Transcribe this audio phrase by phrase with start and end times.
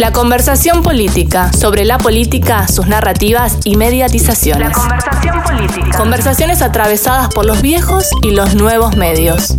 [0.00, 4.68] La conversación política, sobre la política, sus narrativas y mediatizaciones.
[4.68, 5.98] La conversación política.
[5.98, 9.56] Conversaciones atravesadas por los viejos y los nuevos medios.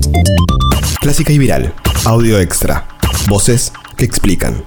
[1.00, 1.76] Clásica y viral.
[2.06, 2.88] Audio extra.
[3.28, 4.64] Voces que explican.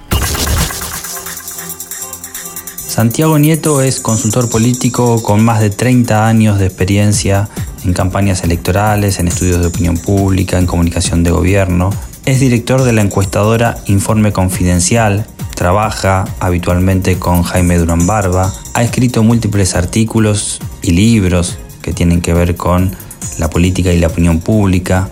[2.76, 7.48] Santiago Nieto es consultor político con más de 30 años de experiencia
[7.84, 11.90] en campañas electorales, en estudios de opinión pública, en comunicación de gobierno.
[12.26, 19.22] Es director de la encuestadora Informe Confidencial, trabaja habitualmente con Jaime Durán Barba, ha escrito
[19.22, 22.94] múltiples artículos y libros que tienen que ver con
[23.38, 25.08] la política y la opinión pública,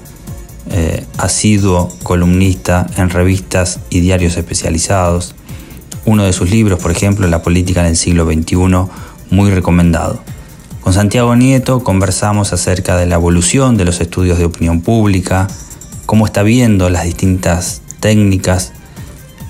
[0.71, 5.35] eh, ha sido columnista en revistas y diarios especializados,
[6.05, 8.57] uno de sus libros, por ejemplo, La política en el siglo XXI,
[9.31, 10.23] muy recomendado.
[10.81, 15.47] Con Santiago Nieto conversamos acerca de la evolución de los estudios de opinión pública,
[16.07, 18.73] cómo está viendo las distintas técnicas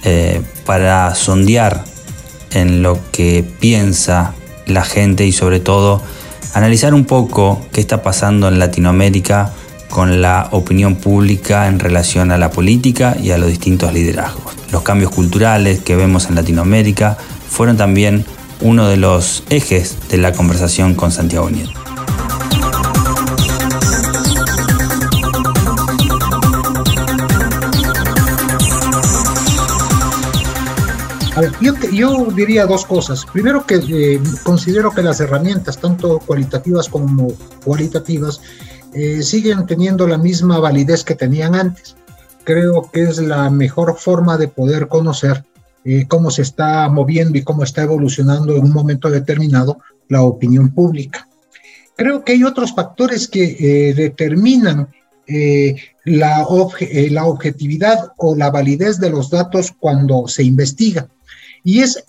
[0.05, 1.85] eh, para sondear
[2.53, 4.35] en lo que piensa
[4.67, 6.03] la gente y sobre todo
[6.55, 9.53] analizar un poco qué está pasando en Latinoamérica
[9.89, 14.55] con la opinión pública en relación a la política y a los distintos liderazgos.
[14.71, 17.19] Los cambios culturales que vemos en Latinoamérica
[17.51, 18.25] fueron también
[18.61, 21.92] uno de los ejes de la conversación con Santiago Nieto.
[31.35, 33.25] A ver, yo, diría dos cosas.
[33.33, 37.33] Primero que eh, considero que las herramientas, tanto cualitativas como
[37.65, 38.43] cualitativas,
[38.93, 41.97] eh, siguen teniendo la misma validez que tenían antes.
[42.45, 45.43] Creo que es la mejor forma de poder conocer
[45.87, 50.75] eh, cómo se está moviendo y cómo está evolucionando en un momento determinado la opinión
[50.75, 51.27] pública.
[51.97, 54.89] Creo que hay otros factores que determinan
[56.05, 56.47] la,
[57.11, 61.09] la objetividad o la validez de los datos cuando se investiga.
[61.65, 62.05] Y es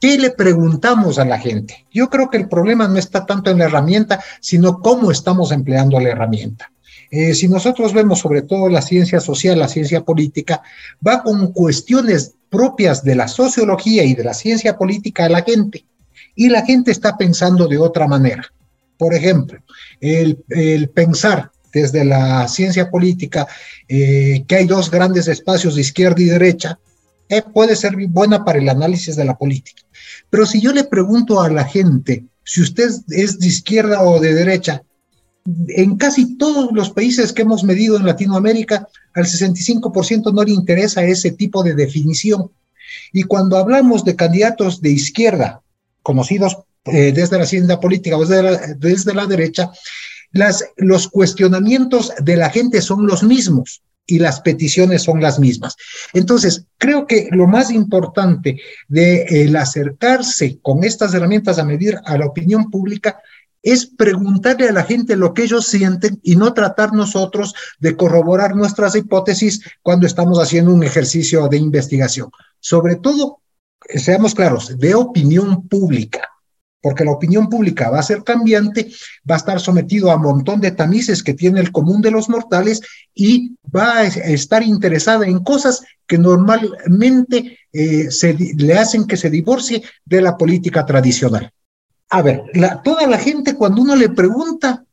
[0.00, 1.86] ¿Qué le preguntamos a la gente?
[1.92, 5.98] Yo creo que el problema no está tanto en la herramienta, sino cómo estamos empleando
[5.98, 6.70] la herramienta.
[7.10, 10.62] Eh, si nosotros vemos sobre todo la ciencia social, la ciencia política,
[11.04, 15.84] va con cuestiones propias de la sociología y de la ciencia política a la gente.
[16.36, 18.44] Y la gente está pensando de otra manera.
[18.96, 19.58] Por ejemplo,
[20.00, 20.36] el,
[20.94, 23.48] pensar desde la ciencia política
[23.88, 26.78] eh, que hay dos grandes espacios de izquierda y derecha,
[27.28, 29.82] eh, puede ser buena para el análisis de la política.
[30.30, 34.32] Pero si yo le pregunto a la gente si usted es de izquierda o de
[34.32, 34.82] derecha,
[35.68, 41.04] en casi todos los países que hemos medido en Latinoamérica, al 65% no le interesa
[41.04, 42.50] ese tipo de definición.
[43.12, 45.60] Y cuando hablamos de candidatos de izquierda,
[46.02, 46.56] conocidos
[46.86, 49.70] eh, desde la ciencia política o desde la, desde la derecha,
[50.32, 55.76] las, los cuestionamientos de la gente son los mismos y las peticiones son las mismas.
[56.14, 58.58] Entonces, creo que lo más importante
[58.88, 63.20] de el acercarse con estas herramientas a medir a la opinión pública
[63.62, 68.56] es preguntarle a la gente lo que ellos sienten y no tratar nosotros de corroborar
[68.56, 72.30] nuestras hipótesis cuando estamos haciendo un ejercicio de investigación.
[72.60, 73.42] Sobre todo,
[73.94, 76.30] seamos claros, de opinión pública
[76.80, 78.90] porque la opinión pública va a ser cambiante,
[79.28, 82.28] va a estar sometido a un montón de tamices que tiene el común de los
[82.28, 82.80] mortales
[83.14, 89.30] y va a estar interesada en cosas que normalmente eh, se, le hacen que se
[89.30, 91.52] divorcie de la política tradicional.
[92.10, 92.42] A ver,
[92.82, 94.84] toda la gente cuando uno le pregunta,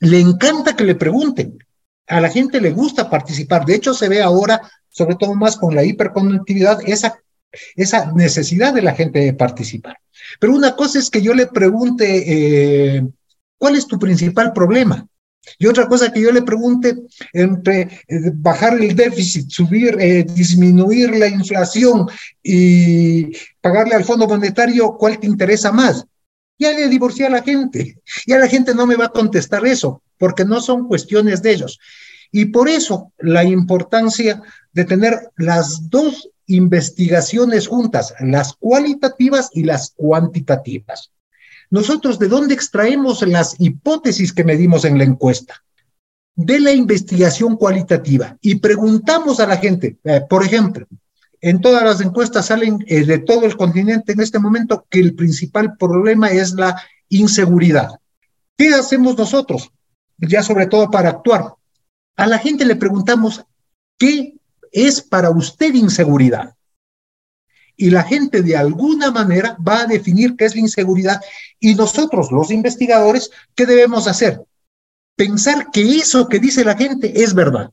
[0.00, 1.58] le encanta que le pregunten.
[2.06, 3.64] A la gente le gusta participar.
[3.64, 7.18] De hecho, se ve ahora, sobre todo más con la hiperconectividad, esa,
[7.76, 9.98] esa necesidad de la gente de participar.
[10.38, 13.06] Pero una cosa es que yo le pregunte, eh,
[13.58, 15.06] ¿cuál es tu principal problema?
[15.58, 16.96] Y otra cosa que yo le pregunte
[17.32, 22.08] entre eh, bajar el déficit, subir, eh, disminuir la inflación
[22.42, 23.30] y
[23.60, 26.04] pagarle al Fondo Monetario, ¿cuál te interesa más?
[26.58, 27.98] Ya le divorcié a la gente.
[28.26, 31.78] Ya la gente no me va a contestar eso, porque no son cuestiones de ellos.
[32.30, 39.92] Y por eso la importancia de tener las dos investigaciones juntas, las cualitativas y las
[39.96, 41.10] cuantitativas.
[41.70, 45.64] Nosotros, ¿de dónde extraemos las hipótesis que medimos en la encuesta?
[46.36, 48.36] De la investigación cualitativa.
[48.40, 50.86] Y preguntamos a la gente, eh, por ejemplo,
[51.40, 55.14] en todas las encuestas salen eh, de todo el continente en este momento que el
[55.14, 57.90] principal problema es la inseguridad.
[58.56, 59.70] ¿Qué hacemos nosotros?
[60.16, 61.54] Ya sobre todo para actuar.
[62.16, 63.44] A la gente le preguntamos,
[63.98, 64.36] ¿qué
[64.74, 66.54] es para usted inseguridad.
[67.76, 71.20] Y la gente de alguna manera va a definir qué es la inseguridad.
[71.60, 74.42] Y nosotros, los investigadores, ¿qué debemos hacer?
[75.16, 77.70] Pensar que eso que dice la gente es verdad.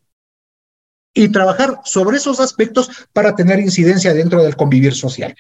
[1.13, 5.35] y trabajar sobre esos aspectos para tener incidencia dentro del convivir social.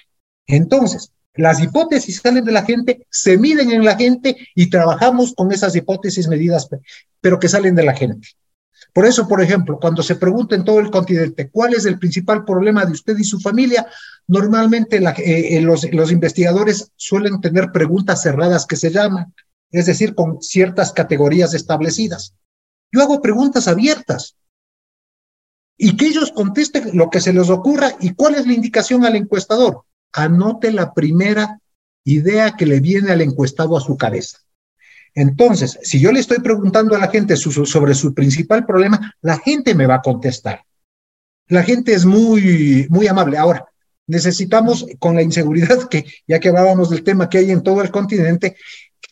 [0.45, 5.49] Entonces, las hipótesis salen de la gente, se miden en la gente y trabajamos con
[5.53, 6.67] esas hipótesis medidas,
[7.21, 8.27] pero que salen de la gente.
[8.93, 12.43] Por eso, por ejemplo, cuando se pregunta en todo el continente cuál es el principal
[12.43, 13.87] problema de usted y su familia,
[14.27, 19.33] normalmente eh, eh, los, los investigadores suelen tener preguntas cerradas que se llaman,
[19.71, 22.33] es decir, con ciertas categorías establecidas.
[22.91, 24.35] Yo hago preguntas abiertas
[25.77, 29.15] y que ellos contesten lo que se les ocurra y cuál es la indicación al
[29.15, 29.83] encuestador.
[30.11, 31.59] Anote la primera
[32.03, 34.39] idea que le viene al encuestado a su cabeza.
[35.13, 39.75] Entonces, si yo le estoy preguntando a la gente sobre su principal problema, la gente
[39.75, 40.63] me va a contestar.
[41.47, 43.37] La gente es muy, muy amable.
[43.37, 43.65] Ahora,
[44.07, 47.91] necesitamos, con la inseguridad que, ya que hablábamos del tema que hay en todo el
[47.91, 48.55] continente,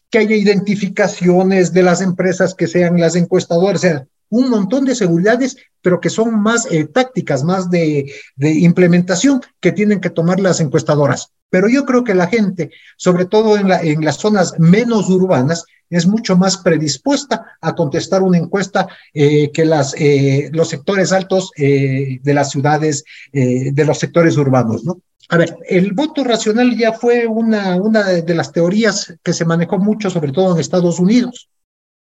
[0.10, 4.96] que haya identificaciones de las empresas que sean las encuestadoras, o sea, un montón de
[4.96, 10.60] seguridades, pero que son más eh, tácticas, más de, implementación que tienen que tomar las
[10.60, 11.32] encuestadoras.
[11.50, 16.38] Pero yo creo que la gente, sobre todo en las zonas menos urbanas, es mucho
[16.38, 22.34] más predispuesta a contestar una encuesta eh, que las, eh, los sectores altos eh, de
[22.34, 25.02] las ciudades, de los sectores urbanos, ¿no?
[25.30, 29.78] A ver, el voto racional ya fue una, una de las teorías que se manejó
[29.78, 31.50] mucho, sobre todo en Estados Unidos,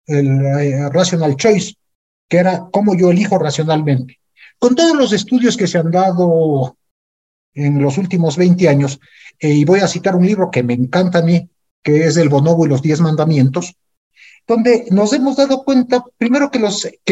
[0.06, 1.75] el rational choice,
[2.29, 4.21] que era cómo yo elijo racionalmente.
[4.61, 6.77] Con todos los estudios que se han dado
[7.55, 9.00] en los últimos 20 años,
[9.41, 11.50] y voy a citar un libro que me encanta a mí,
[11.87, 13.77] que es el bonobo y los diez mandamientos,
[14.44, 16.59] donde nos hemos dado cuenta, primero que,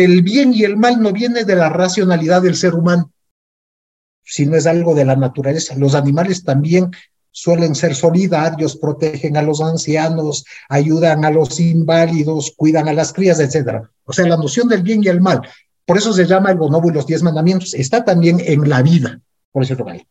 [0.02, 3.12] el bien y el mal no viene de la racionalidad del ser humano,
[4.24, 5.76] sino es algo de la naturaleza.
[5.76, 6.90] Los animales también
[7.30, 13.38] suelen ser solidarios, protegen a los ancianos, ayudan a los inválidos, cuidan a las crías,
[13.38, 13.84] etc.
[14.02, 15.40] O sea, la noción del bien y el mal,
[15.86, 19.20] por eso se llama el bonobo y los diez mandamientos, está también en la vida,
[19.52, 20.08] por eso vale.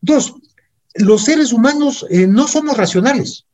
[0.00, 0.34] Dos,
[0.94, 3.46] los seres humanos eh, no somos racionales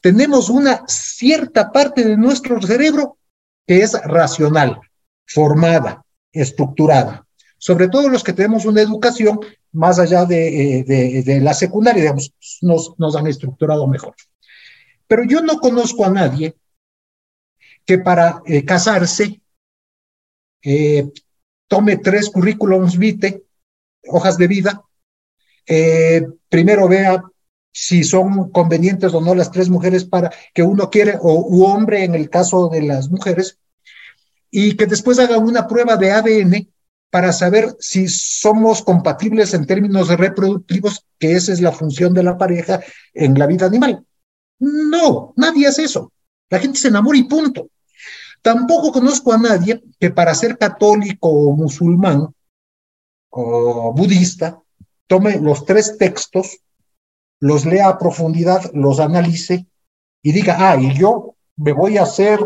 [0.00, 3.18] tenemos una cierta parte de nuestro cerebro
[3.66, 4.80] que es racional,
[5.26, 7.26] formada, estructurada.
[7.58, 9.40] Sobre todo los que tenemos una educación
[9.72, 14.14] más allá de, eh, la secundaria, digamos, nos, nos han estructurado mejor.
[15.06, 16.54] Pero yo no conozco a nadie
[17.84, 19.40] que para eh, casarse
[20.62, 21.10] eh,
[21.66, 23.42] tome tres currículums vitae,
[24.06, 24.84] hojas de vida,
[26.48, 27.22] primero vea
[27.72, 32.04] si son convenientes o no las tres mujeres para que uno quiere, o u hombre
[32.04, 33.58] en el caso de las mujeres,
[34.50, 36.68] y que después hagan una prueba de ADN
[37.10, 42.36] para saber si somos compatibles en términos reproductivos, que esa es la función de la
[42.36, 42.80] pareja
[43.14, 44.04] en la vida animal.
[44.58, 46.12] No, nadie hace eso.
[46.50, 47.70] La gente se enamora y punto.
[48.42, 52.28] Tampoco conozco a nadie que para ser católico o musulmán
[53.30, 54.60] o budista
[55.06, 56.58] tome los tres textos
[57.40, 59.66] los lea a profundidad, los analice
[60.22, 62.40] y diga, ah, y yo me voy a hacer,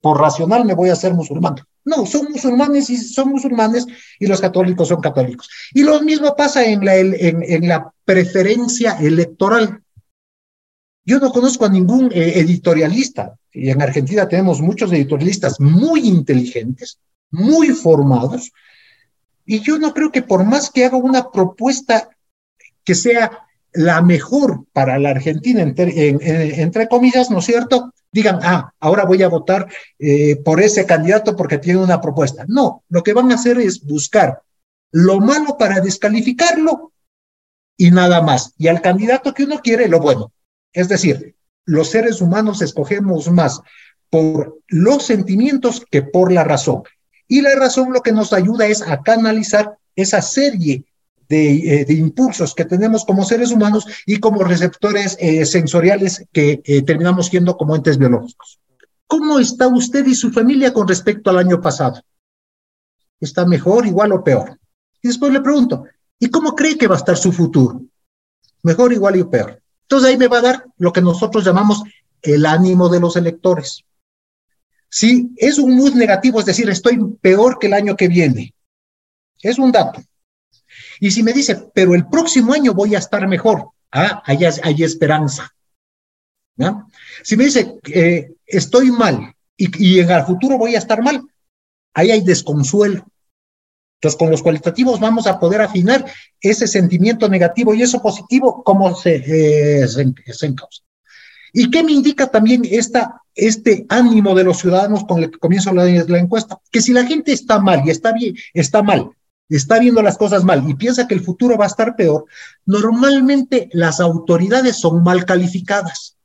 [0.00, 1.56] por racional me voy a hacer musulmán.
[1.84, 3.86] No, son musulmanes y son musulmanes
[4.18, 5.48] y los católicos son católicos.
[5.72, 9.82] Y lo mismo pasa en la, en, la preferencia electoral.
[11.04, 16.98] Yo no conozco a ningún eh, editorialista, y en Argentina tenemos muchos editorialistas muy inteligentes,
[17.30, 18.50] muy formados,
[19.44, 22.08] y yo no creo que por más que haga una propuesta
[22.82, 23.43] que sea
[23.74, 27.92] la mejor para la Argentina, entre, comillas, ¿no es cierto?
[28.12, 32.44] Digan, ah, ahora voy a votar eh, por ese candidato porque tiene una propuesta.
[32.46, 34.40] No, lo que van a hacer es buscar
[34.92, 36.92] lo malo para descalificarlo
[37.76, 38.54] y nada más.
[38.56, 40.32] Y al candidato que uno quiere, lo bueno.
[40.72, 41.34] Es decir,
[41.66, 43.60] los seres humanos escogemos más
[44.08, 46.84] por los sentimientos que por la razón.
[47.26, 50.84] Y la razón lo que nos ayuda es a canalizar esa serie
[51.28, 56.82] eh, de, impulsos que tenemos como seres humanos y como receptores eh, sensoriales que eh,
[56.82, 58.60] terminamos siendo como entes biológicos.
[59.06, 62.02] ¿Cómo está usted y su familia con respecto al año pasado?
[63.20, 64.58] ¿Está mejor, igual o peor?
[65.02, 65.84] Y después le pregunto,
[66.18, 67.82] ¿y cómo cree que va a estar su futuro?
[68.62, 69.62] Mejor, igual y peor.
[69.82, 71.82] Entonces ahí me va a dar lo que nosotros llamamos
[72.22, 73.84] el ánimo de los electores.
[74.88, 78.54] Si es un mood negativo, es decir, estoy peor que el año que viene,
[79.42, 80.02] es un dato.
[81.00, 84.82] Y si me dice, pero el próximo año voy a estar mejor, ah, hay, hay
[84.82, 85.54] esperanza.
[87.22, 91.22] Si me dice, eh, estoy mal y, en el futuro voy a estar mal,
[91.94, 93.06] ahí hay desconsuelo.
[93.96, 96.04] Entonces, con los cualitativos vamos a poder afinar
[96.40, 99.86] ese sentimiento negativo y eso positivo, cómo se, eh,
[100.42, 100.82] encausa.
[101.52, 105.72] ¿Y qué me indica también esta este ánimo de los ciudadanos con el que comienza
[105.72, 109.10] la, la encuesta, que si la gente está mal y está bien, está mal,
[109.48, 112.26] está viendo las cosas mal y piensa que el futuro va a estar peor,
[112.64, 116.16] normalmente las autoridades son mal calificadas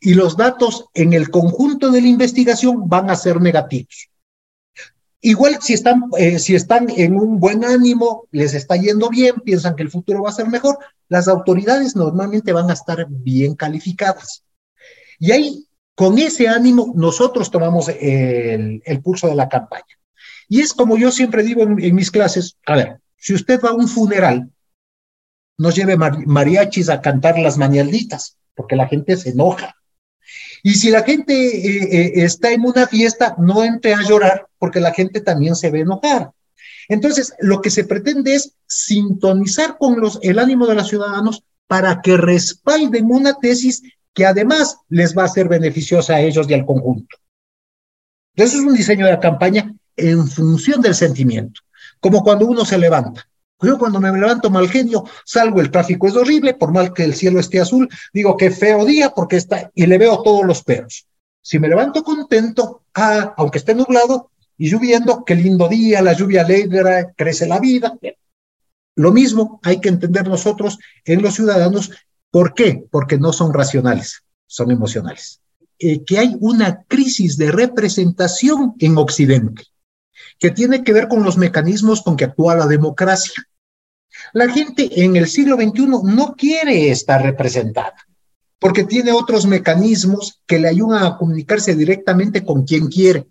[0.00, 4.10] y los datos en el conjunto de la investigación van a ser negativos.
[5.20, 9.74] Igual si están, eh, si están en un buen ánimo, les está yendo bien, piensan
[9.74, 10.78] que el futuro va a ser mejor,
[11.08, 14.44] las autoridades normalmente van a estar bien calificadas.
[15.18, 19.98] Y ahí, con ese ánimo, nosotros tomamos el, pulso de la campaña.
[20.48, 23.74] Y es como yo siempre digo en, mis clases, a ver, si usted va a
[23.74, 24.50] un funeral,
[25.58, 29.74] no lleve mariachis a cantar las mañanitas, porque la gente se enoja.
[30.62, 34.80] Y si la gente eh, eh, está en una fiesta, no entre a llorar porque
[34.80, 36.32] la gente también se ve enojar.
[36.88, 42.00] Entonces, lo que se pretende es sintonizar con los, el ánimo de los ciudadanos para
[42.00, 43.82] que respalden una tesis
[44.14, 47.16] que además les va a ser beneficiosa a ellos y al conjunto.
[48.34, 51.60] Eso es un diseño de la campaña en función del sentimiento,
[52.00, 53.28] como cuando uno se levanta.
[53.60, 57.14] Yo cuando me levanto mal genio, salgo, el tráfico es horrible, por mal que el
[57.14, 61.06] cielo esté azul, digo qué feo día porque está, y le veo todos los peros.
[61.40, 66.42] Si me levanto contento, ah, aunque esté nublado y lloviendo, qué lindo día, la lluvia
[66.42, 67.96] alegra, crece la vida.
[68.94, 71.92] Lo mismo hay que entender nosotros en los ciudadanos.
[72.30, 72.84] ¿Por qué?
[72.90, 75.40] Porque no son racionales, son emocionales.
[75.78, 79.64] Eh, que hay una crisis de representación en Occidente
[80.38, 83.34] que tiene que ver con los mecanismos con que actúa la democracia.
[84.32, 88.06] La gente en el siglo XXI no quiere estar representada
[88.58, 93.26] porque tiene otros mecanismos que le ayudan a comunicarse directamente con quien quiere.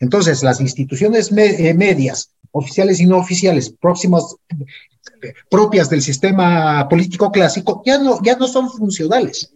[0.00, 4.36] Entonces, las instituciones eh, medias, oficiales y no oficiales, próximas,
[5.50, 9.52] propias del sistema político clásico, ya no, ya no son funcionales.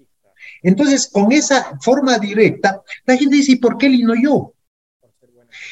[0.62, 4.52] Entonces, con esa forma directa, la gente dice, ¿y por qué él no yo?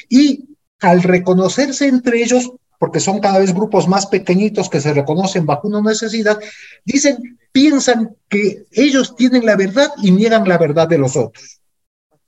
[0.08, 5.46] Y al reconocerse entre ellos, porque son cada vez grupos más pequeñitos que se reconocen
[5.46, 6.38] bajo una necesidad,
[6.84, 11.60] dicen, piensan que ellos tienen la verdad y niegan la verdad de los otros.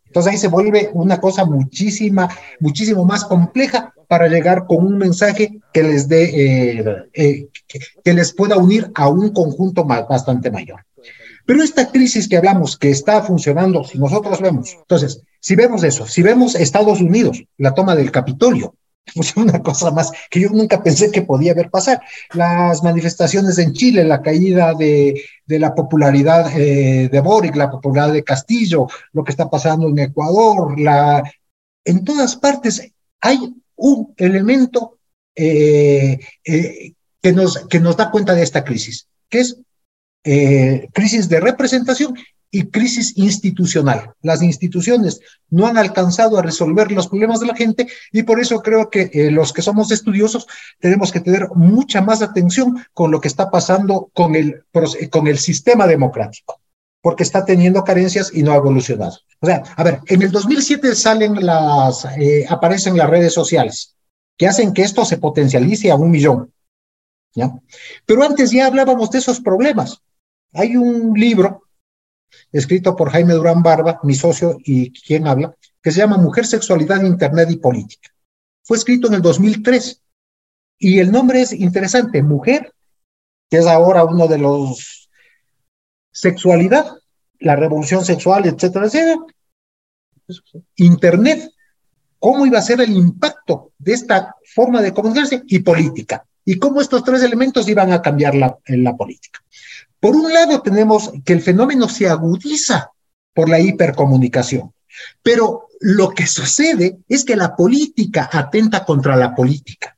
[0.06, 5.60] Entonces ahí se vuelve una cosa muchísima, muchísimo más compleja para llegar con un mensaje
[5.72, 7.48] que les dé, eh, eh,
[8.02, 10.80] que, les pueda unir a un conjunto más, bastante mayor.
[11.44, 16.06] Pero esta crisis que hablamos, que está funcionando, si nosotros vemos, entonces, si vemos eso,
[16.06, 18.74] si vemos Estados Unidos, la toma del Capitolio,
[19.14, 22.00] pues una cosa más que yo nunca pensé que podía ver pasar.
[22.34, 28.12] Las manifestaciones en Chile, la caída de, de la popularidad eh, de Boric, la popularidad
[28.14, 31.22] de Castillo, lo que está pasando en Ecuador, la...
[31.84, 34.98] en todas partes hay un elemento
[35.34, 36.92] eh, eh,
[37.22, 39.56] que, nos, que nos da cuenta de esta crisis, que es
[40.92, 42.14] crisis de representación
[42.50, 44.14] y crisis institucional.
[44.22, 48.60] Las instituciones no han alcanzado a resolver los problemas de la gente y por eso
[48.60, 50.46] creo que eh, los que somos estudiosos
[50.78, 54.64] tenemos que tener mucha más atención con lo que está pasando con el,
[55.10, 56.60] con el sistema democrático,
[57.02, 59.18] porque está teniendo carencias y no ha evolucionado.
[59.40, 63.94] O sea, a ver, en el 2007 salen las, eh, aparecen las redes sociales
[64.38, 66.52] que hacen que esto se potencialice a un millón.
[67.34, 67.52] ¿ya?
[68.06, 70.00] Pero antes ya hablábamos de esos problemas.
[70.54, 71.67] Hay un libro
[72.52, 77.02] escrito por Jaime Durán Barba, mi socio y quien habla, que se llama Mujer, Sexualidad,
[77.02, 78.10] Internet y Política.
[78.62, 80.02] Fue escrito en el 2003
[80.78, 82.72] y el nombre es interesante, Mujer,
[83.50, 85.08] que es ahora uno de los
[86.10, 86.86] sexualidad,
[87.40, 89.20] la revolución sexual, etcétera, etcétera.
[90.76, 91.50] Internet,
[92.18, 96.80] cómo iba a ser el impacto de esta forma de comunicarse y política, y cómo
[96.80, 99.44] estos tres elementos iban a cambiar la, la política.
[100.00, 102.90] Por un lado, tenemos que el fenómeno se agudiza
[103.34, 104.72] por la hipercomunicación,
[105.22, 109.94] pero lo que sucede es que la política atenta contra la política.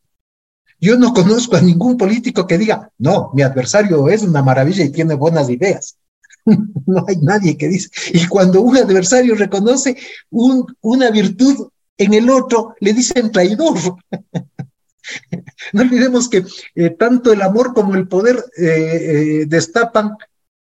[0.81, 4.91] Yo no conozco a ningún político que diga, no, mi adversario es una maravilla y
[4.91, 5.99] tiene buenas ideas.
[6.87, 7.91] no hay nadie que dice.
[8.13, 9.97] Y cuando un adversario reconoce
[10.31, 13.77] una virtud en el otro, le dicen traidor.
[15.73, 20.17] No olvidemos que eh, tanto el amor como el poder eh, eh, destapan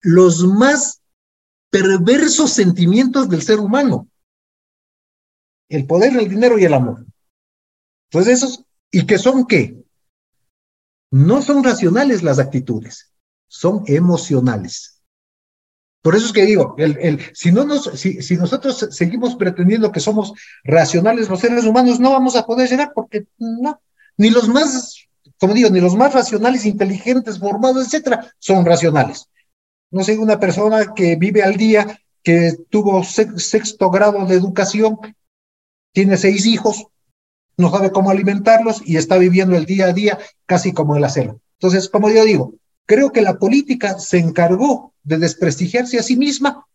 [0.01, 1.01] los más
[1.71, 4.09] perversos sentimientos del ser humano.
[5.69, 7.07] El poder, el dinero y el amor.
[8.11, 9.77] Entonces esos, ¿y que son qué?
[11.13, 13.13] No son racionales las actitudes,
[13.49, 15.03] son emocionales.
[16.03, 20.01] Por eso es que digo, el, si, no nos, si, si, nosotros seguimos pretendiendo que
[20.01, 20.33] somos
[20.65, 23.81] racionales los seres humanos, no vamos a poder llegar porque no,
[24.21, 25.09] ni los más,
[25.39, 29.31] como digo, ni los más racionales, inteligentes, formados, etcétera, son racionales.
[29.91, 34.99] No sé, una persona que vive al día que tuvo sexto grado de educación,
[35.95, 36.85] tiene seis hijos,
[37.57, 41.37] no sabe cómo alimentarlos y está viviendo el día a día casi como la selva.
[41.59, 42.53] Entonces, como yo digo,
[42.85, 46.67] creo que la política se encargó de desprestigiarse a sí misma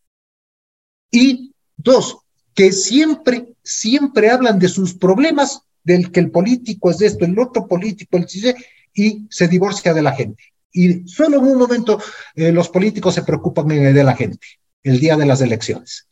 [1.11, 2.17] y dos,
[2.55, 7.39] que siempre, siempre hablan de sus problemas, del que el político es de esto, el
[7.39, 8.27] otro político, el
[8.93, 10.43] y se divorcia de la gente.
[10.71, 12.01] Y solo en un momento
[12.33, 14.45] eh, los políticos se preocupan de la gente,
[14.83, 16.07] el día de las elecciones.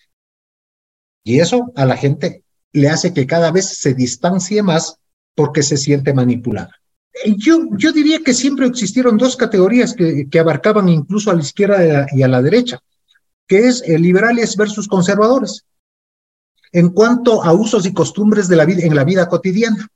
[1.25, 4.97] Y eso a la gente le hace que cada vez se distancie más
[5.35, 6.71] porque se siente manipulada.
[7.37, 12.07] Yo, yo diría que siempre existieron dos categorías que, que abarcaban incluso a la izquierda
[12.11, 12.79] y a la derecha,
[13.47, 15.65] que es eh, liberales versus conservadores
[16.73, 19.87] en cuanto a usos y costumbres de la vida, en la vida cotidiana.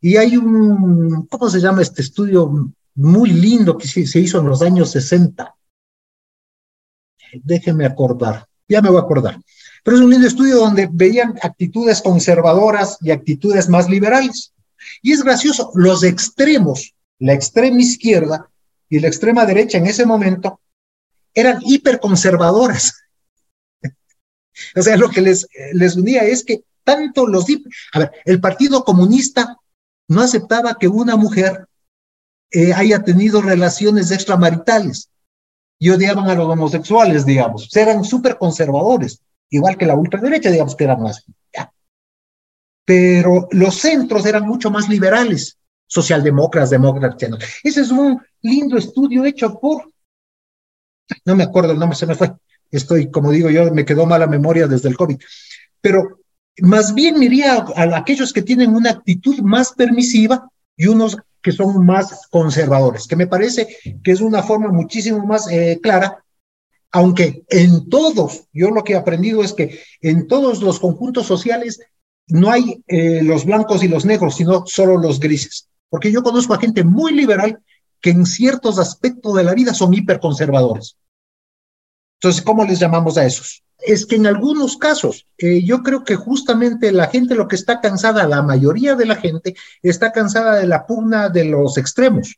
[0.00, 4.60] Y hay un, ¿cómo se llama este estudio muy lindo que se, hizo en los
[4.60, 5.56] años 60?
[7.42, 9.40] Déjenme acordar, ya me voy a acordar.
[9.82, 14.52] Pero es un lindo estudio donde veían actitudes conservadoras y actitudes más liberales.
[15.00, 18.50] Y es gracioso, los extremos, la extrema izquierda
[18.90, 20.60] y la extrema derecha en ese momento,
[21.32, 22.94] eran hiperconservadoras
[24.74, 27.46] o sea, lo que les, les unía es que tanto los...
[27.92, 29.58] A ver, el Partido Comunista
[30.08, 31.66] no aceptaba que una mujer
[32.52, 35.10] eh, haya tenido relaciones extramaritales
[35.78, 37.74] y odiaban a los homosexuales, digamos.
[37.76, 39.20] eran súper conservadores,
[39.50, 41.24] igual que la ultraderecha, digamos que eran más.
[42.84, 45.58] Pero los centros eran mucho más liberales,
[45.88, 47.30] socialdemócratas, demócratas.
[47.64, 49.90] Ese es un lindo estudio hecho por,
[51.24, 52.32] no me acuerdo el nombre, se me fue,
[52.70, 55.18] estoy, como digo yo, me quedó mala memoria desde el COVID.
[55.80, 56.20] Pero
[56.62, 61.84] más bien miría a, aquellos que tienen una actitud más permisiva y unos que son
[61.84, 63.68] más conservadores, que me parece
[64.02, 66.24] que es una forma muchísimo más eh, clara,
[66.90, 71.80] aunque en todos, yo lo que he aprendido es que en todos los conjuntos sociales
[72.28, 75.68] no hay eh, los blancos y los negros, sino solo los grises.
[75.88, 77.60] Porque yo conozco a gente muy liberal
[78.00, 80.96] que en ciertos aspectos de la vida son hiperconservadores.
[82.20, 83.62] Entonces, ¿cómo les llamamos a esos?
[83.78, 87.80] Es que en algunos casos, eh, yo creo que justamente la gente lo que está
[87.80, 92.36] cansada, la mayoría de la gente está cansada de la pugna de los extremos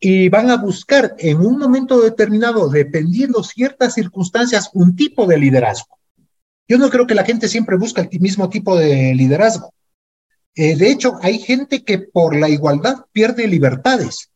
[0.00, 5.98] y van a buscar en un momento determinado, dependiendo ciertas circunstancias, un tipo de liderazgo.
[6.68, 9.72] Yo no creo que la gente siempre busca el mismo tipo de liderazgo.
[10.54, 14.30] Eh, de hecho, hay gente que por la igualdad pierde libertades.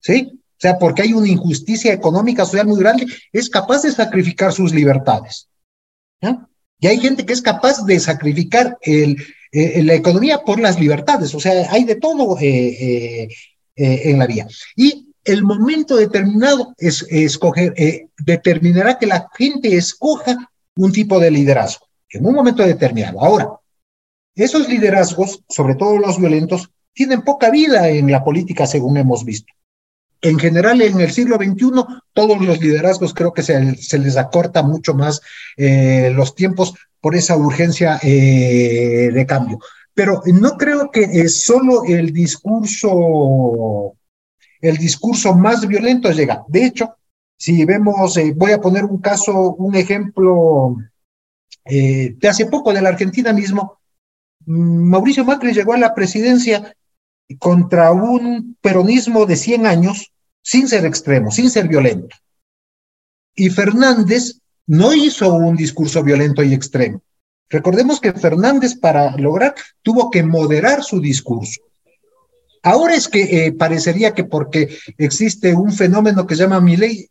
[0.00, 0.40] ¿Sí?
[0.56, 4.72] O sea, porque hay una injusticia económica, social muy grande, es capaz de sacrificar sus
[4.72, 5.48] libertades.
[6.80, 9.16] Y hay gente que es capaz de sacrificar eh,
[9.82, 13.28] la economía por las libertades, o sea, hay de todo eh,
[13.76, 14.48] eh, en la vía.
[14.76, 17.06] Y el momento determinado es,
[18.24, 23.22] determinará que la gente escoja un tipo de liderazgo, en un momento determinado.
[23.22, 23.50] Ahora,
[24.34, 29.52] esos liderazgos, sobre todo los violentos, tienen poca vida en la política, según hemos visto
[30.20, 34.94] en general en el siglo XXI todos los liderazgos creo que se, les acorta mucho
[34.94, 35.20] más
[35.56, 39.58] eh, los tiempos por esa urgencia eh, de cambio.
[39.94, 43.94] Pero no creo que es solo el discurso,
[44.60, 46.44] el discurso más violento llega.
[46.48, 46.96] De hecho,
[47.38, 50.76] si vemos, eh, voy a poner un caso, un ejemplo
[51.64, 53.80] de hace poco de la Argentina mismo,
[54.46, 56.76] Mauricio Macri llegó a la presidencia
[57.38, 60.12] contra un peronismo de 100 años,
[60.42, 62.16] sin ser extremo, sin ser violento.
[63.34, 67.02] Y Fernández no hizo un discurso violento y extremo.
[67.48, 71.60] Recordemos que Fernández para lograr tuvo que moderar su discurso.
[72.66, 77.08] Ahora es que eh, parecería que porque existe un fenómeno que se llama Miley,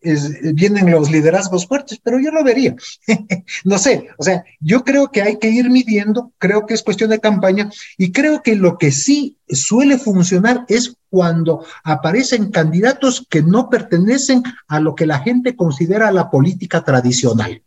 [0.53, 2.75] vienen los liderazgos fuertes, pero yo lo vería.
[3.63, 7.09] no sé, o sea, yo creo que hay que ir midiendo, creo que es cuestión
[7.09, 13.41] de campaña y creo que lo que sí suele funcionar es cuando aparecen candidatos que
[13.41, 17.63] no pertenecen a lo que la gente considera la política tradicional.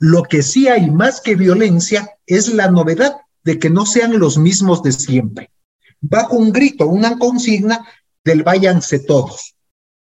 [0.00, 3.14] Lo que sí hay más que violencia es la novedad
[3.44, 5.50] de que no sean los mismos de siempre
[6.00, 7.86] bajo un grito, una consigna
[8.24, 9.54] del váyanse todos.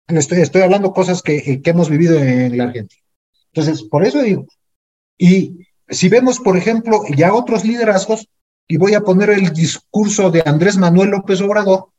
[0.08, 3.02] Estoy, estoy hablando cosas que, eh, que hemos vivido en la Argentina.
[3.54, 4.46] Entonces, por eso digo,
[5.18, 8.28] y si vemos, por ejemplo, ya otros liderazgos,
[8.68, 11.90] y voy a poner el discurso de Andrés Manuel López Obrador,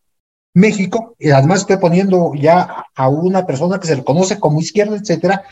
[0.54, 4.96] México, y además estoy poniendo ya a una persona que se le conoce como izquierda,
[4.96, 5.44] etcétera,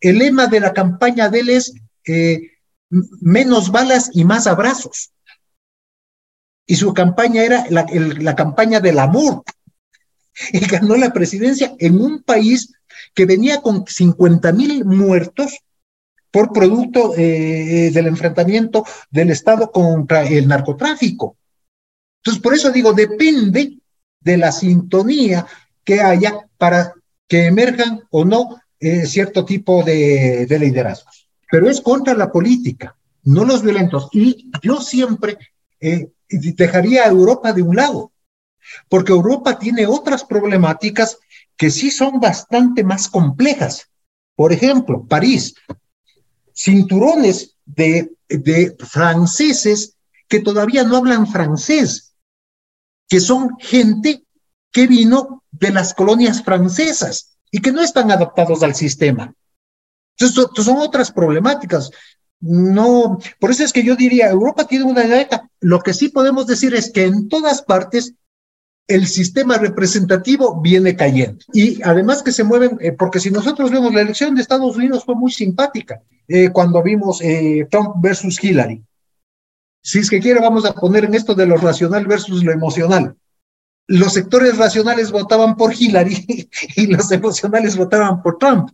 [0.00, 1.74] el lema de la campaña de él es
[2.06, 2.52] eh,
[2.90, 5.12] menos balas y más abrazos
[6.66, 9.42] y su campaña era la, campaña del amor.
[10.52, 12.74] y ganó la presidencia en un país
[13.14, 15.60] que venía con 50 mil muertos
[16.30, 21.36] por producto eh, del enfrentamiento del Estado contra el narcotráfico.
[22.18, 23.78] Entonces, por eso digo, depende
[24.20, 25.46] de la sintonía
[25.84, 26.92] que haya para
[27.28, 31.28] que emerjan o no eh, cierto tipo de, de liderazgos.
[31.50, 34.08] Pero es contra la política, no los violentos.
[34.12, 35.38] Y yo siempre
[35.80, 38.12] eh, dejaría a Europa de un lado,
[38.88, 41.18] porque Europa tiene otras problemáticas
[41.56, 43.88] que sí son bastante más complejas.
[44.34, 45.54] Por ejemplo, París,
[46.54, 49.96] cinturones de, de franceses
[50.28, 52.14] que todavía no hablan francés,
[53.08, 54.24] que son gente
[54.72, 59.34] que vino de las colonias francesas y que no están adaptados al sistema.
[60.18, 61.90] Entonces, son otras problemáticas.
[62.40, 65.42] No, por eso es que yo diría, Europa tiene una edad.
[65.60, 68.14] Lo que sí podemos decir es que en todas partes
[68.88, 71.44] el sistema representativo viene cayendo.
[71.52, 75.04] Y además que se mueven, eh, porque si nosotros vemos la elección de Estados Unidos
[75.04, 78.82] fue muy simpática eh, cuando vimos eh, Trump versus Hillary.
[79.82, 83.16] Si es que quiere, vamos a poner en esto de lo racional versus lo emocional.
[83.88, 88.70] Los sectores racionales votaban por Hillary y los emocionales votaban por Trump.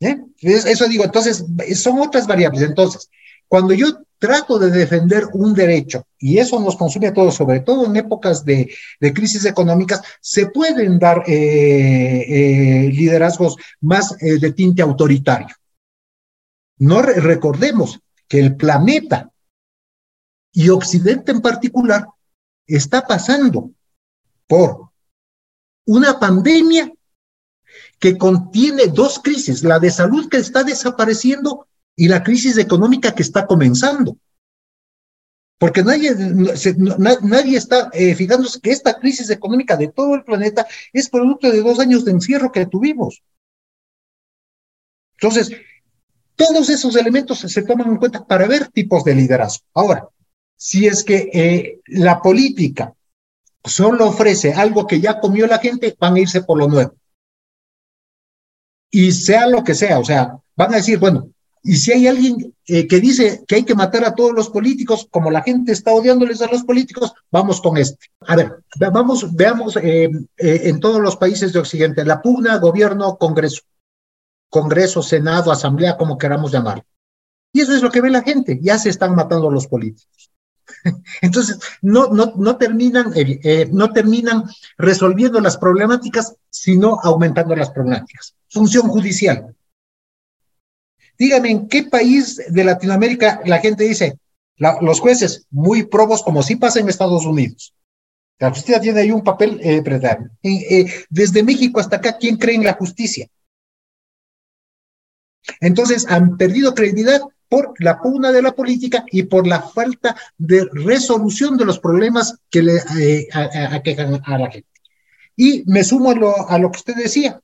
[0.00, 2.62] Eso digo, entonces, son otras variables.
[2.62, 3.10] Entonces,
[3.46, 3.86] cuando yo
[4.18, 8.44] trato de defender un derecho, y eso nos consume a todos, sobre todo en épocas
[8.44, 8.72] de,
[9.14, 15.54] crisis económicas, se pueden dar eh, eh, liderazgos más eh, de tinte autoritario.
[16.78, 19.30] No recordemos que el planeta
[20.52, 22.06] y Occidente en particular
[22.66, 23.72] está pasando
[24.46, 24.90] por
[25.86, 26.92] una pandemia
[27.98, 33.22] que contiene dos crisis, la de salud que está desapareciendo y la crisis económica que
[33.22, 34.16] está comenzando.
[35.58, 36.14] Porque nadie,
[37.20, 41.60] nadie está eh, fijándose que esta crisis económica de todo el planeta es producto de
[41.60, 43.22] dos años de encierro que tuvimos.
[45.20, 45.52] Entonces,
[46.34, 49.66] todos esos elementos se toman en cuenta para ver tipos de liderazgo.
[49.74, 50.08] Ahora,
[50.56, 52.94] si es que eh, la política
[53.62, 56.94] solo ofrece algo que ya comió la gente, van a irse por lo nuevo.
[58.90, 61.30] Y sea lo que sea, o sea, van a decir, bueno,
[61.62, 65.06] y si hay alguien eh, que dice que hay que matar a todos los políticos,
[65.10, 68.06] como la gente está odiándoles a los políticos, vamos con este.
[68.20, 73.18] A ver, vamos, veamos eh, eh, en todos los países de Occidente, la pugna, gobierno,
[73.18, 73.62] Congreso.
[74.48, 76.84] Congreso, Senado, Asamblea, como queramos llamarlo.
[77.52, 80.30] Y eso es lo que ve la gente, ya se están matando los políticos.
[81.22, 83.12] Entonces, no, no, no, terminan,
[83.72, 84.44] no terminan
[84.78, 88.34] resolviendo las problemáticas, sino aumentando las problemáticas.
[88.48, 89.54] Función judicial.
[91.18, 94.18] Dígame, ¿en qué país de Latinoamérica la gente dice,
[94.56, 97.74] los jueces muy probos como sí pasa en Estados Unidos?
[98.38, 99.82] La justicia tiene ahí un papel eh,
[100.42, 103.28] eh, desde México hasta acá, ¿quién cree en la justicia?
[105.60, 110.68] Entonces, han perdido credibilidad por la pugna de la política y por la falta de
[110.72, 114.68] resolución de los problemas que le eh, aquejan a, la gente.
[115.36, 117.40] Y me sumo a lo, a lo que usted decía.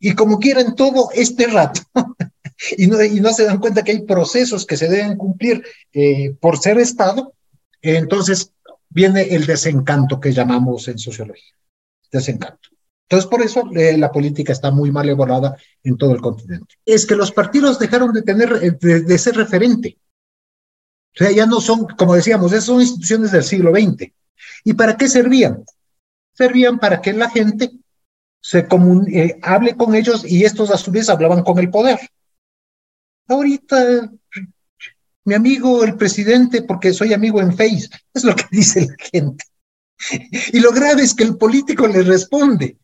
[0.00, 1.80] Y como quieren todo este rato,
[2.76, 6.34] y no, y no se dan cuenta que hay procesos que se deben cumplir eh,
[6.40, 7.34] por ser Estado,
[7.80, 8.52] entonces
[8.88, 11.54] viene el desencanto que llamamos en sociología.
[12.10, 12.71] Desencanto.
[13.12, 16.76] Entonces, por eso eh, la política está muy mal elaborada en todo el continente.
[16.86, 19.98] Es que los partidos dejaron de tener, eh, de, ser referente.
[21.14, 24.10] O sea, ya no son, como decíamos, son instituciones del siglo XX.
[24.64, 25.62] ¿Y para qué servían?
[26.32, 27.72] Servían para que la gente
[28.40, 28.66] se
[29.42, 31.98] hable con ellos y estos a su vez hablaban con el poder.
[33.28, 34.10] Ahorita,
[35.26, 39.44] mi amigo el presidente, porque soy amigo en Face, es lo que dice la gente.
[40.52, 42.76] Y lo grave es que el político le responde.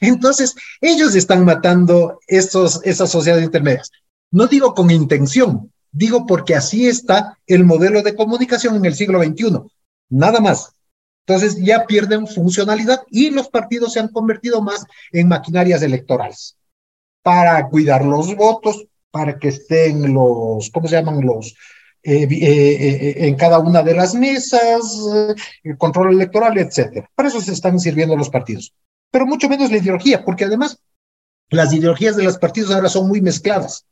[0.00, 3.90] Entonces, ellos están matando estos, esas sociedades intermedias.
[4.30, 9.22] No digo con intención, digo porque así está el modelo de comunicación en el siglo
[9.22, 9.60] XXI.
[10.10, 10.72] Nada más.
[11.26, 16.56] Entonces ya pierden funcionalidad y los partidos se han convertido más en maquinarias electorales
[17.22, 21.54] para cuidar los votos, para que estén los, ¿cómo se llaman los?
[22.04, 24.80] Eh, eh, eh, en cada una de las mesas,
[25.62, 27.08] el control electoral, etcétera.
[27.14, 28.74] Para eso se están sirviendo los partidos.
[29.12, 30.78] Pero mucho menos la ideología, porque además
[31.50, 33.86] las ideologías de los partidos ahora son muy mezcladas.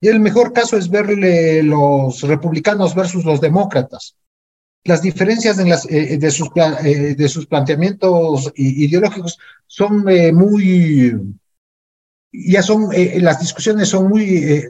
[0.00, 4.14] Y el mejor caso es verle los republicanos versus los demócratas.
[4.84, 11.14] Las diferencias en las, de, sus, de sus planteamientos ideológicos son muy,
[12.32, 14.68] ya son, eh, las discusiones son muy, eh,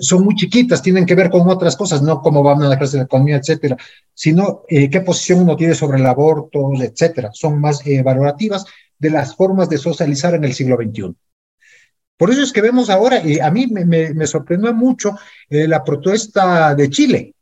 [0.00, 2.98] son muy chiquitas, tienen que ver con otras cosas, no cómo van a la clase
[2.98, 3.76] de economía, etcétera,
[4.14, 7.30] sino eh, qué posición uno tiene sobre el aborto, etcétera.
[7.32, 8.64] Son más eh, valorativas
[8.98, 11.14] de las formas de socializar en el siglo XXI.
[12.16, 15.16] Por eso es que vemos ahora, y a mí me, me, sorprendió mucho
[15.48, 17.34] eh, la protesta de Chile,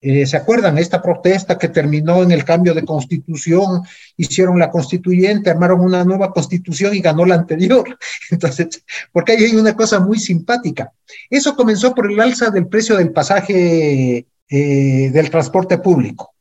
[0.00, 0.78] eh, ¿Se acuerdan?
[0.78, 3.82] Esta protesta que terminó en el cambio de constitución,
[4.16, 7.98] hicieron la constituyente, armaron una nueva constitución y ganó la anterior.
[8.30, 10.92] Entonces, porque ahí hay una cosa muy simpática.
[11.28, 16.32] Eso comenzó por el alza del precio del pasaje eh, del transporte público.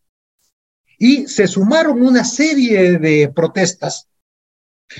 [0.99, 4.07] Y se sumaron una serie de protestas.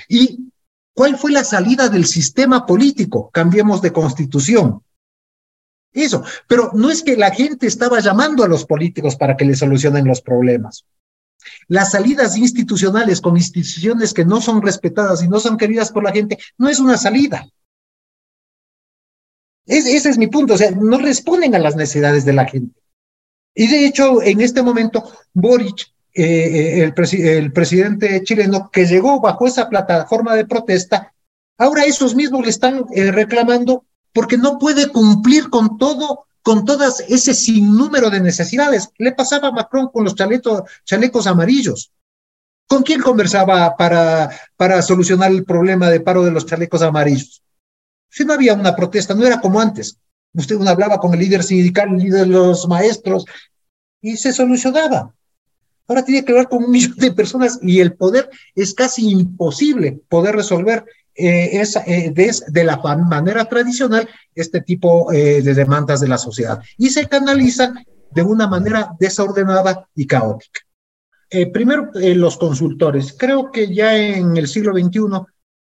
[0.10, 0.52] ¿Y
[0.94, 3.30] cuál fue la salida del sistema político?
[3.32, 4.82] Cambiemos de constitución
[6.04, 6.24] eso.
[6.48, 10.06] Pero no es que la gente estaba llamando a los políticos para que le solucionen
[10.06, 10.86] los problemas.
[11.68, 16.12] Las salidas institucionales con instituciones que no son respetadas y no son queridas por la
[16.12, 17.48] gente no es una salida.
[19.66, 22.80] ese es mi punto, o sea, no responden a las necesidades de la gente.
[23.54, 29.46] Y de hecho, en este momento, Boric, eh, eh, el, presidente chileno que llegó bajo
[29.46, 31.14] esa plataforma de protesta,
[31.58, 33.86] ahora esos mismos le están eh, reclamando
[34.18, 38.90] porque no puede cumplir con todo, con todas ese sinnúmero de necesidades.
[38.98, 41.92] Le pasaba a Macron con los chalecos, amarillos.
[42.66, 47.44] ¿Con quién conversaba para, para solucionar el problema de paro de los chalecos amarillos?
[48.10, 50.00] Si no había una protesta, no era como antes.
[50.34, 53.24] Usted uno hablaba con el líder sindical, el líder de los maestros,
[54.02, 55.14] y se solucionaba.
[55.88, 60.02] Ahora tiene que hablar con un millón de personas y el poder es casi imposible
[60.10, 60.86] poder resolver
[61.20, 66.62] eh, es eh, de, la manera tradicional este tipo eh, de demandas de la sociedad
[66.78, 70.62] y se canalizan de una manera desordenada y caótica.
[71.52, 73.16] primero, los consultores.
[73.18, 75.00] Creo que ya en el siglo XXI,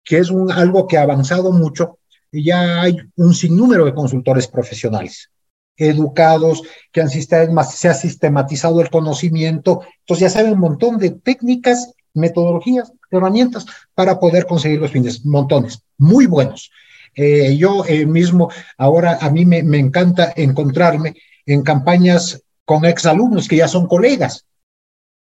[0.03, 1.97] que es algo que ha avanzado mucho,
[2.31, 5.31] ya hay un sinnúmero de consultores profesionales
[5.75, 11.93] educados, que han, se ha sistematizado el conocimiento, entonces ya saben un montón de técnicas
[12.13, 16.71] metodologías, herramientas para poder conseguir los fines, montones, muy buenos.
[17.15, 23.47] Eh, yo eh, mismo, ahora a mí me, me, encanta encontrarme en campañas con exalumnos
[23.47, 24.45] que ya son colegas.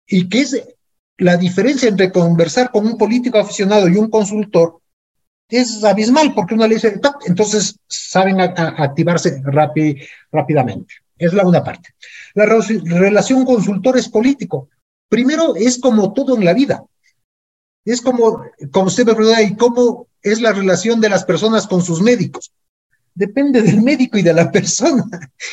[0.07, 0.63] ¿Y qué es
[1.17, 4.79] la diferencia entre conversar con un político aficionado y un consultor?
[5.49, 9.41] Es abismal porque uno le dice, entonces saben activarse
[10.31, 10.93] rápidamente.
[11.17, 11.89] Es la una parte.
[12.33, 14.69] La relación consultor político.
[15.11, 16.85] Primero, es como todo en la vida.
[17.83, 21.81] Es como, como usted me pregunta, ¿y cómo es la relación de las personas con
[21.81, 22.53] sus médicos?
[23.13, 25.03] Depende del médico y de la persona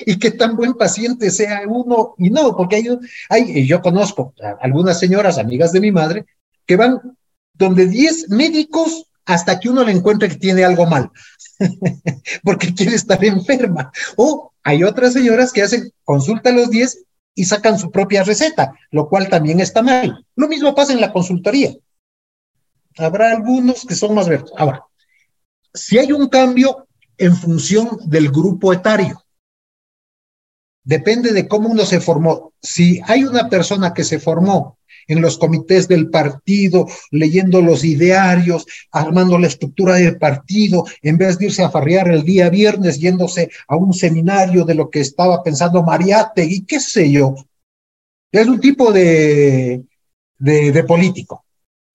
[0.07, 2.89] y qué tan buen paciente sea uno y no, porque hay,
[3.31, 6.27] hay yo conozco algunas señoras, amigas de mi madre,
[6.65, 7.01] que van
[7.53, 11.11] donde 10 médicos hasta que uno le encuentre que tiene algo mal,
[12.45, 13.91] porque quiere estar enferma.
[14.15, 18.73] O hay otras señoras que hacen consulta a los 10 y sacan su propia receta,
[18.91, 20.27] lo cual también está mal.
[20.35, 21.73] Lo mismo pasa en la consultoría.
[22.97, 24.53] Habrá algunos que son más verdes.
[24.57, 24.85] Ahora,
[25.73, 29.23] si hay un cambio en función del grupo etario,
[30.83, 32.53] depende de cómo uno se formó.
[32.61, 34.78] Si hay una persona que se formó
[35.09, 41.39] en los comités del partido, leyendo los idearios, armando la estructura del partido, en vez
[41.39, 45.43] de irse a farrear el día viernes, yéndose a un seminario de lo que estaba
[45.43, 47.35] pensando Mariate y qué sé yo.
[48.31, 49.83] Es un tipo de,
[50.39, 51.45] de político.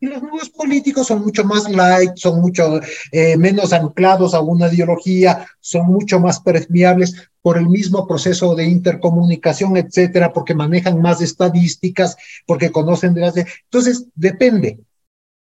[0.04, 2.82] Y los nuevos políticos son mucho más light, son mucho
[3.14, 8.66] eh, menos anclados a una ideología, son mucho más permeables por el mismo proceso de
[8.66, 13.38] intercomunicación, etcétera, porque manejan más estadísticas, porque conocen de las...
[13.38, 14.78] Entonces, depende,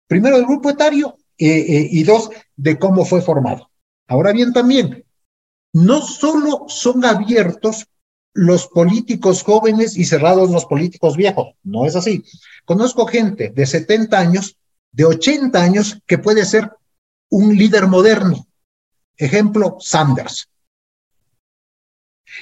[0.09, 3.71] primero del grupo etario eh, eh, y dos, de cómo fue formado.
[4.09, 5.05] Ahora bien, también,
[5.73, 7.87] no solo son abiertos
[8.33, 11.55] los políticos jóvenes y cerrados los políticos viejos.
[11.62, 12.25] No es así.
[12.64, 14.57] Conozco gente de 70 años,
[14.93, 16.71] de 80 años, que puede ser
[17.29, 18.47] un líder moderno.
[19.16, 20.49] Ejemplo, Sanders.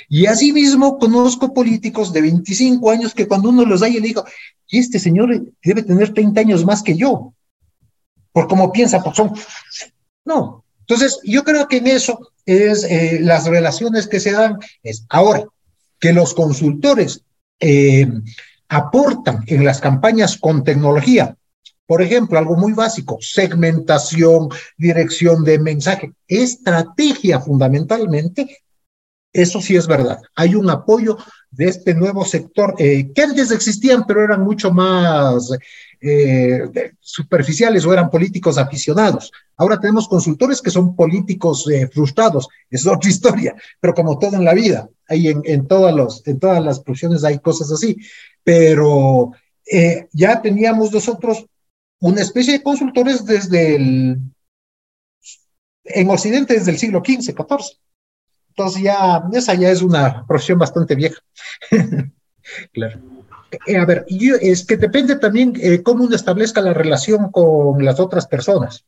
[0.08, 4.24] Y asimismo conozco políticos de 25 años que cuando uno los da y le digo,
[4.66, 5.30] y este señor
[5.62, 7.32] debe tener 30 años más que yo,
[8.32, 9.32] por cómo piensa, por son...
[10.24, 10.64] No.
[10.80, 14.58] Entonces, yo creo que en eso es eh, las relaciones que se dan.
[14.82, 15.44] Es ahora,
[15.98, 17.22] que los consultores
[17.60, 18.06] eh,
[18.68, 21.36] aportan en las campañas con tecnología.
[21.86, 28.58] Por ejemplo, algo muy básico, segmentación, dirección de mensaje, estrategia fundamentalmente,
[29.32, 30.20] eso sí es verdad.
[30.34, 31.16] Hay un apoyo
[31.50, 35.50] de este nuevo sector eh, que antes existían, pero eran mucho más
[36.00, 39.32] eh, superficiales o eran políticos aficionados.
[39.56, 44.44] Ahora tenemos consultores que son políticos eh, frustrados, es otra historia, pero como todo en
[44.44, 47.96] la vida, hay en, todas las profesiones hay cosas así,
[48.44, 49.32] pero
[49.70, 51.46] eh, ya teníamos nosotros
[52.00, 54.18] una especie de consultores desde el,
[55.84, 57.78] en Occidente desde el siglo XV, XIV.
[58.50, 61.20] Entonces ya, esa ya es una profesión bastante vieja.
[62.72, 63.00] claro.
[63.66, 67.98] Eh, a ver, es que depende también eh, cómo uno establezca la relación con las
[67.98, 68.84] otras personas.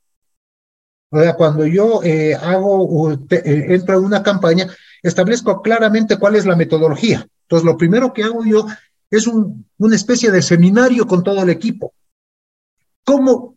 [1.10, 4.68] O sea, cuando yo eh, hago, entro en una campaña,
[5.02, 7.26] establezco claramente cuál es la metodología.
[7.42, 8.66] Entonces, lo primero que hago yo
[9.10, 11.92] es un, una especie de seminario con todo el equipo.
[13.04, 13.54] ¿Cómo,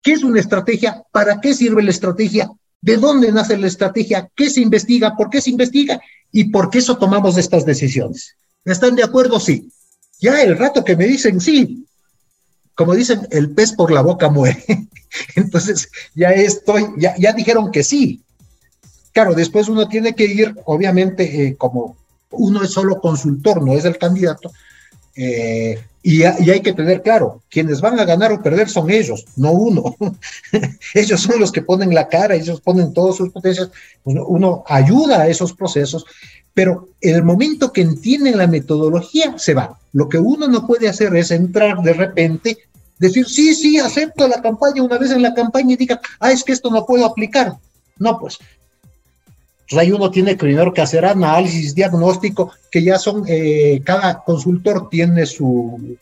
[0.00, 1.02] qué es una estrategia?
[1.10, 2.50] ¿Para qué sirve la estrategia?
[2.80, 4.28] ¿De dónde nace la estrategia?
[4.36, 5.16] ¿Qué se investiga?
[5.16, 6.00] ¿Por qué se investiga?
[6.30, 8.36] ¿Y por qué eso tomamos estas decisiones?
[8.64, 9.40] ¿Están de acuerdo?
[9.40, 9.72] Sí.
[10.22, 11.84] Ya el rato que me dicen sí,
[12.74, 14.64] como dicen, el pez por la boca muere.
[15.36, 18.22] Entonces, ya estoy, ya, ya dijeron que sí.
[19.12, 21.96] Claro, después uno tiene que ir, obviamente, eh, como
[22.30, 24.50] uno es solo consultor, no es el candidato,
[25.14, 29.52] eh, y, hay que tener claro, quienes van a ganar o perder son ellos, no
[29.52, 29.94] uno.
[30.94, 33.70] ellos son los que ponen la cara, ellos ponen todas sus potencias.
[34.04, 36.06] uno ayuda a esos procesos,
[36.54, 39.78] pero en el momento que entienden la metodología, se va.
[39.92, 42.58] Lo que uno no puede hacer es entrar de repente,
[42.98, 46.44] decir, sí, sí, acepto la campaña una vez en la campaña y diga, ah, es
[46.44, 47.54] que esto no puedo aplicar.
[47.98, 48.38] No, pues.
[49.62, 54.88] Entonces ahí uno tiene primero que hacer análisis, diagnóstico, que ya son, eh, cada consultor
[54.90, 55.96] tiene su,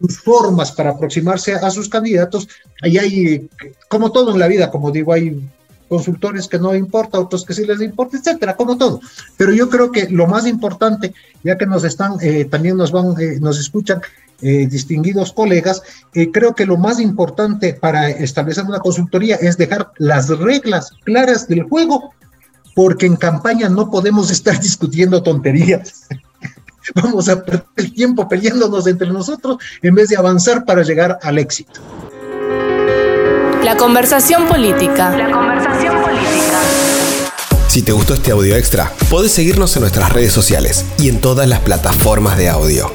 [0.00, 2.48] sus formas para aproximarse a sus candidatos.
[2.82, 3.48] Ahí hay,
[3.88, 5.40] como todo en la vida, como digo, hay
[5.90, 9.00] consultores que no importa, otros que sí les importa, etcétera, como todo.
[9.36, 13.20] Pero yo creo que lo más importante, ya que nos están, eh, también nos van,
[13.20, 14.00] eh, nos escuchan
[14.40, 15.82] eh, distinguidos colegas,
[16.32, 21.64] creo que lo más importante para establecer una consultoría es dejar las reglas claras del
[21.64, 22.14] juego,
[22.74, 26.06] porque en campaña no podemos estar discutiendo tonterías.
[26.94, 31.38] Vamos a perder el tiempo peleándonos entre nosotros en vez de avanzar para llegar al
[31.38, 31.80] éxito.
[33.64, 35.14] La conversación política.
[35.16, 35.49] La conversación política.
[37.70, 41.46] Si te gustó este audio extra, podés seguirnos en nuestras redes sociales y en todas
[41.46, 42.92] las plataformas de audio.